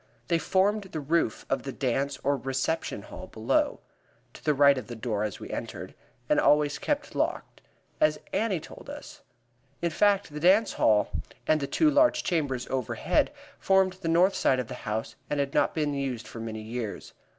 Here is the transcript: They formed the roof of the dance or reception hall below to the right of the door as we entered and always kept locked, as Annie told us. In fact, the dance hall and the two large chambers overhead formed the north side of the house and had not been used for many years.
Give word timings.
They 0.29 0.39
formed 0.39 0.85
the 0.85 0.99
roof 0.99 1.45
of 1.47 1.61
the 1.61 1.71
dance 1.71 2.17
or 2.23 2.35
reception 2.35 3.03
hall 3.03 3.27
below 3.27 3.81
to 4.33 4.43
the 4.43 4.55
right 4.55 4.75
of 4.75 4.87
the 4.87 4.95
door 4.95 5.23
as 5.23 5.39
we 5.39 5.51
entered 5.51 5.93
and 6.27 6.39
always 6.39 6.79
kept 6.79 7.13
locked, 7.13 7.61
as 7.99 8.17
Annie 8.33 8.59
told 8.59 8.89
us. 8.89 9.21
In 9.79 9.91
fact, 9.91 10.33
the 10.33 10.39
dance 10.39 10.73
hall 10.73 11.11
and 11.45 11.59
the 11.59 11.67
two 11.67 11.91
large 11.91 12.23
chambers 12.23 12.65
overhead 12.69 13.31
formed 13.59 13.93
the 14.01 14.07
north 14.07 14.33
side 14.33 14.59
of 14.59 14.69
the 14.69 14.73
house 14.89 15.15
and 15.29 15.39
had 15.39 15.53
not 15.53 15.75
been 15.75 15.93
used 15.93 16.27
for 16.27 16.39
many 16.39 16.61
years. 16.61 17.13